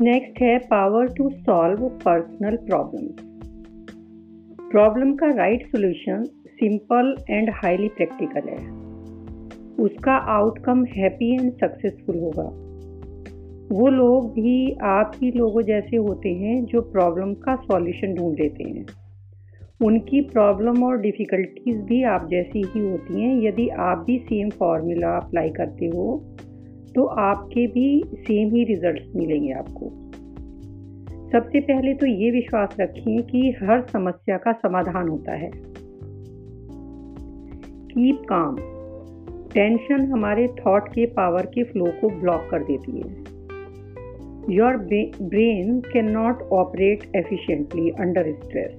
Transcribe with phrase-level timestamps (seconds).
[0.00, 3.06] Next है power to solve personal problem
[4.70, 8.70] problem का right solution simple and highly practical है।
[9.84, 12.44] उसका outcome happy and successful होगा।
[13.74, 18.64] वो लोग भी आप ही लोगों जैसे होते हैं जो प्रॉब्लम का सॉल्यूशन ढूंढ लेते
[18.64, 18.86] हैं।
[19.84, 25.16] उनकी प्रॉब्लम और डिफ़िकल्टीज भी आप जैसी ही होती हैं। यदि आप भी सेम फार्मूला
[25.16, 26.36] अप्लाई करते हो
[26.94, 29.90] तो आपके भी सेम ही रिजल्ट्स मिलेंगे आपको।
[31.32, 35.50] सबसे पहले तो ये विश्वास रखिए कि हर समस्या का समाधान होता है।
[37.90, 38.56] कीप काम
[39.54, 43.16] टेंशन हमारे थॉट के पावर के फ्लो को ब्लॉक कर देती है।
[44.54, 48.72] Your brain can not operate efficiently under stress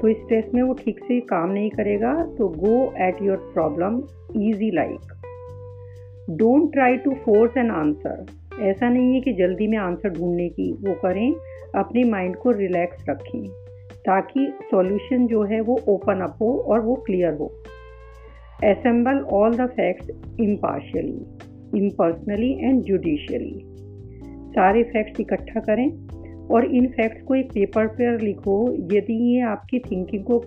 [0.00, 3.96] तो स्ट्रेस में वो ठीक से काम नहीं करेगा तो go at your problem
[4.42, 5.19] easy like
[6.36, 8.26] don't try to force an answer
[8.62, 11.32] ऐसा नहीं है कि जल्दी में आंसर ढूँढने की, वो करें,
[11.74, 13.46] अपने माइंड को रिलैक्स रखें,
[13.98, 17.46] ताकि सॉल्यूशन जो है वो ओपन अप हो और वो क्लियर हो।
[18.64, 23.60] Assemble all the facts impartially impersonally and judicially
[24.50, 25.88] सारे फैक्ट्स इकट्ठा करें
[26.48, 30.38] और इन फैक्ट्स को एक पेपर पर लिखो, यदि ये आपकी थिंकिंग को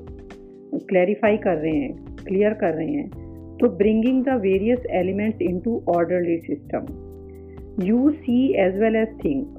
[0.79, 3.22] क्लैरिफाई कर रहे हैं क्लियर कर रहे हैं
[3.63, 9.55] तो bringing the various elements into orderly system you see as well as think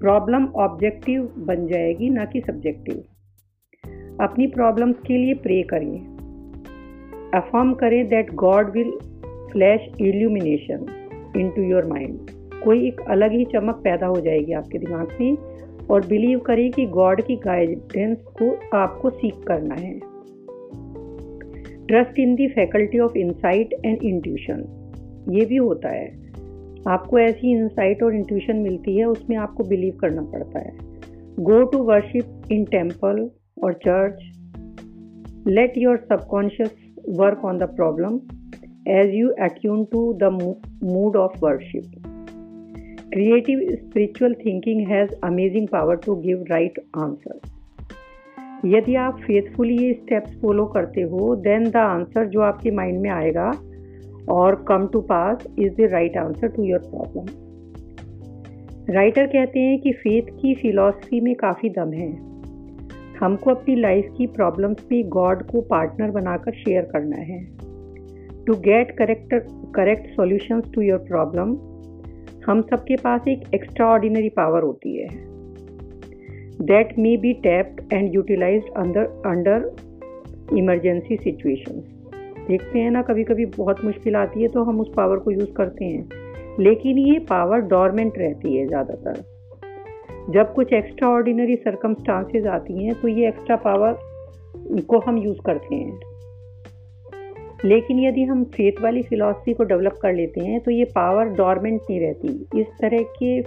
[0.00, 3.02] problem objective बन जाएगी, ना कि सब्जेक्टिव
[4.24, 5.98] अपनी प्रॉब्लम्स के लिए प्रे करिए.
[7.34, 8.92] अफर्म करें that God will
[9.52, 10.86] flash illumination
[11.50, 12.30] into your mind
[12.64, 16.86] कोई एक अलग ही चमक पैदा हो जाएगी आपके दिमाग में और बिलीव करें कि
[16.86, 20.09] गॉड की गाइडेंस को आपको सीख करना है.
[21.90, 24.60] Trust in the faculty of insight and intuition.
[25.30, 26.06] ये भी होता है।
[26.88, 30.72] आपको ऐसी इंसाइट और इंट्यूशन मिलती है, उसमें आपको बिलीव करना पड़ता है।
[31.40, 33.30] Go to worship in temple
[33.64, 34.22] और church
[35.48, 36.74] let your subconscious
[37.08, 38.20] work on the problem
[38.88, 40.22] as you attune to the
[40.84, 41.92] mood of worship
[43.12, 47.59] creative spiritual thinking has amazing power to give right answer
[48.64, 53.10] यदि आप faithfully ये steps follow करते हो then the answer जो आपके mind में
[53.10, 53.52] आएगा
[54.28, 57.26] और come to pass is the right answer to your problem
[58.94, 62.10] writer कहते हैं कि फेथ की फिलॉसफी में काफ़ी दम है।
[63.20, 67.44] हमको अपनी लाइफ की प्रॉब्लम्स में गॉड को पार्टनर बनाकर शेयर करना है।
[68.44, 69.34] To get correct
[69.76, 71.56] correct solutions to your problem
[72.46, 75.29] हम सबके पास एक एक्स्ट्रा ऑर्डिनरी पावर होती है।
[76.60, 81.84] That may be tapped and utilize under under emergency situations
[82.48, 85.52] देखते हैं ना कभी कभी बहुत मुश्किल आती है तो हम उस पावर को यूज़
[85.52, 89.22] करते हैं। लेकिन ये पावर डॉर्मेंट रहती है ज़्यादातर।
[90.32, 93.98] जब कुछ एक्स्ट्रा ऑर्डिनरी सरकमस्टांसेज आती हैं तो ये एक्स्ट्रा पावर
[94.88, 96.00] को हम यूज़ करते हैं।
[97.64, 101.80] लेकिन यदि हम फेथ वाली फिलॉसफी को डेवलप कर लेते हैं तो ये पावर डॉर्मेंट
[101.80, 103.40] नहीं रहती। इस तरह के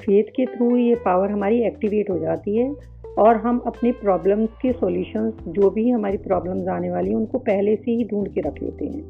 [0.00, 2.72] फेथ के थ्रू ये पावर हमारी एक्टिवेट हो जाती है
[3.18, 7.76] और हम अपने प्रॉब्लम्स के सॉल्यूशंस जो भी हमारी प्रॉब्लम्स आने वाली हैं, उनको पहले
[7.76, 9.02] से ही ढूंढ के रख लेते हैं।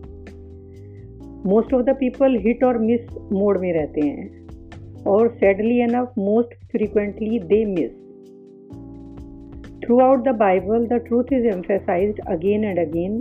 [1.47, 3.01] Most of the people hit और मिस
[3.33, 7.91] मोड में रहते हैं और sadly enough most frequently they miss
[9.99, 13.21] throughout the Bible the truth is emphasize again and again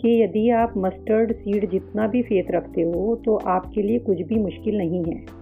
[0.00, 4.34] कि यदि आप मस्टर्ड सीड जितना भी फेथ रखते हो तो आपके लिए कुछ भी
[4.34, 5.39] मुश्किल नहीं है।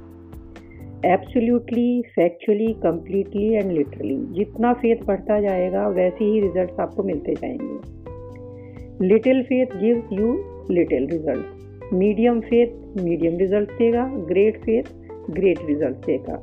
[1.07, 9.07] Absolutely factually completely and literally जितना फेथ बढ़ता जाएगा, वैसे ही रिज़ल्ट आपको मिलते जाएँगे।
[9.07, 10.33] Little faith gives you
[10.71, 14.83] little result medium faith medium result देगा। ग्रेट फेथ
[15.31, 16.43] ग्रेट रिज़ल्ट देगा।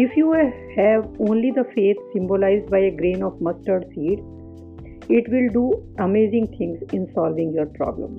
[0.00, 0.32] If you
[0.78, 5.68] have only the faith symbolize by a grain of mustard seed it will do
[6.00, 8.16] amazing things in solving your problem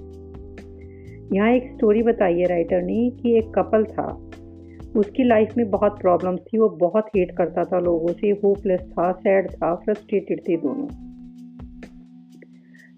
[1.35, 4.07] यहाँ एक story बताई है writer ने कि एक couple था।
[4.95, 9.11] उसकी लाइफ में बहुत प्रॉब्लम्स थी, वो बहुत हेट करता था लोगों से होपलेस था
[9.11, 10.87] सैड था फ्रस्ट्रेटेड थे दोनों।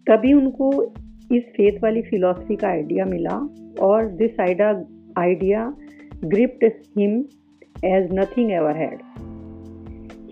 [0.08, 0.72] तभी उनको
[1.36, 3.38] इस फेथ वाली फिलॉसफी का आइडिया मिला
[3.82, 4.70] और this idea
[5.18, 5.74] idea
[6.26, 6.64] gripped
[6.98, 7.18] him
[7.86, 9.02] as nothing ever had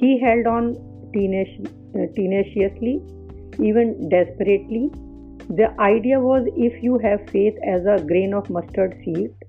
[0.01, 0.73] he held on
[2.15, 2.93] tenaciously
[3.69, 4.89] even desperately
[5.51, 9.45] the idea was if you have faith as a grain of mustard seed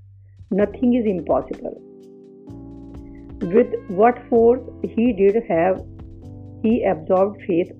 [0.52, 1.85] nothing is impossible
[3.46, 4.62] with what force
[4.92, 5.80] he did have,
[6.62, 7.72] he absorbed faith.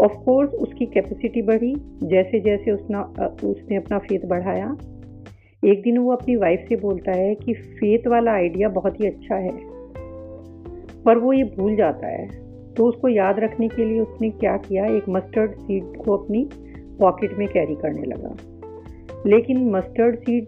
[0.00, 3.00] Of course उसकी capacity बढ़ी जैसे जैसे उसना
[3.44, 4.76] उसने अपना faith बढ़ाया।
[5.64, 9.34] एक दिन वो अपनी वाइफ से बोलता है कि फेथ वाला आइडिया बहुत ही अच्छा
[9.34, 9.52] है,
[11.04, 12.26] पर वो ये भूल जाता है।
[12.74, 14.86] तो उसको याद रखने के लिए उसने क्या किया?
[14.86, 16.48] एक मस्टर्ड सीड को अपनी
[17.00, 18.34] पॉकेट में कैरी करने लगा।
[19.26, 20.46] लेकिन मस्टर्ड सीड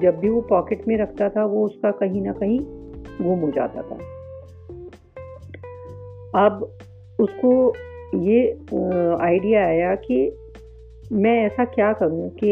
[0.00, 2.60] जब भी वो पॉकेट में रखता था, वो उसका कहीं ना कहीं
[3.22, 3.98] गुम हो जाता था।
[6.36, 6.70] अब
[7.18, 7.52] उसको
[8.18, 8.50] ये
[9.22, 10.20] आइडिया आया कि
[11.12, 12.50] मैं ऐसा क्या करूँ कि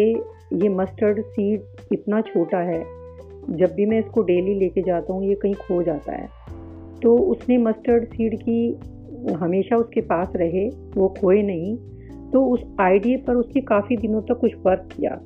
[0.54, 2.80] ये मस्टर्ड सीड इतना छोटा है,
[3.50, 6.28] जब भी मैं इसको डेली लेके जाता हूँ, ये कहीं खो जाता है।
[7.02, 11.76] तो उसने मस्टर्ड सीड की हमेशा उसके पास रहे, वो खोए नहीं।
[12.30, 15.20] तो उस आइडिया पर उसने काफ़ी दिनों तक कुछ वर्क किया।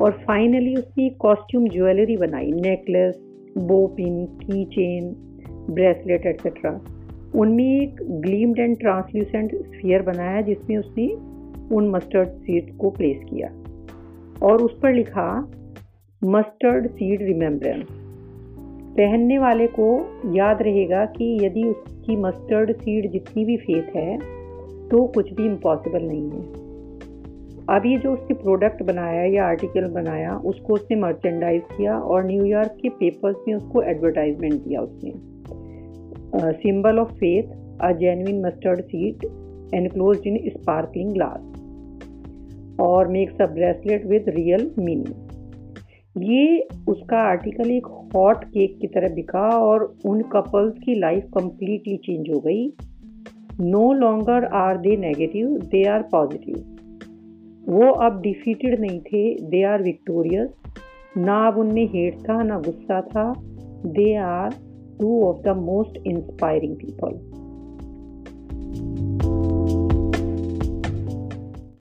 [0.00, 3.14] और फाइनली उसने कॉस्ट्यूम ज्वेलरी बनाई नेकलेस
[3.58, 5.14] बो पिन की चेन
[5.70, 6.80] ब्रेसलेट एट्सेट्रा
[7.34, 11.06] उनमें एक ग्लीम्ड एंड ट्रांसल्यूसेंट स्फीयर बनाया जिसमें उसने
[11.76, 13.48] उन मस्टर्ड सीड को प्लेस किया।
[14.46, 15.52] और उस पर लिखा
[16.24, 17.86] मस्टर्ड सीड रिमेम्बरेंस
[18.96, 19.88] पहनने वाले को
[20.34, 24.18] याद रहेगा कि यदि उसकी मस्टर्ड सीड जितनी भी फेथ है
[24.88, 26.65] तो कुछ भी इम्पॉसिबल नहीं है।
[27.70, 32.76] अब ये जो उसने प्रोडक्ट बनाया, या आर्टिकल बनाया, उसको उसने मर्चेंडाइज किया और न्यूयॉर्क
[32.82, 35.12] के पेपर्स में उसको एडवर्टाइजमेंट दिया उसने।
[36.52, 39.24] Symbol of faith a genuine mustard seed
[39.74, 47.86] enclose in sparkling glass और makes a bracelet with real meaning ये उसका आर्टिकल एक
[48.14, 52.66] हॉट केक की तरह बिका और उन कपल्स की लाइफ कंप्लीटली चेंज हो गई।
[53.60, 56.75] No longer are they negative they are positive
[57.68, 59.34] वो अब डिफीटेड नहीं थे.
[59.34, 60.50] दे आर विक्टोरियस
[61.16, 63.32] ना अब उनमें हेट था ना गुस्सा था.
[63.86, 64.50] They are
[65.00, 67.35] two of the most inspiring people